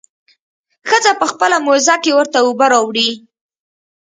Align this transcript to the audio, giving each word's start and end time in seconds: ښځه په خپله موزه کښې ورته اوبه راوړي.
ښځه 0.89 1.11
په 1.19 1.25
خپله 1.31 1.55
موزه 1.65 1.95
کښې 2.03 2.11
ورته 2.15 2.37
اوبه 2.45 2.65
راوړي. 2.73 3.09